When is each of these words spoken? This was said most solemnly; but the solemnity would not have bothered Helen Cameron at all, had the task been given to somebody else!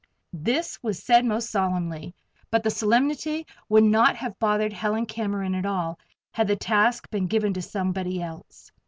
This 0.33 0.81
was 0.81 0.97
said 0.97 1.25
most 1.25 1.51
solemnly; 1.51 2.15
but 2.49 2.63
the 2.63 2.71
solemnity 2.71 3.45
would 3.69 3.83
not 3.83 4.15
have 4.15 4.39
bothered 4.39 4.73
Helen 4.73 5.05
Cameron 5.05 5.53
at 5.53 5.63
all, 5.67 5.99
had 6.31 6.47
the 6.47 6.55
task 6.55 7.07
been 7.11 7.27
given 7.27 7.53
to 7.53 7.61
somebody 7.61 8.19
else! 8.19 8.71